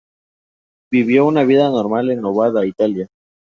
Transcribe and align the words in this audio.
Vivió 0.91 1.27
una 1.27 1.43
vida 1.43 1.69
normal 1.69 2.09
en 2.09 2.25
Ovada, 2.25 2.65
Italia. 2.65 3.07